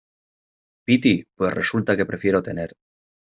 [0.87, 2.71] piti, pues resulta que prefiero tener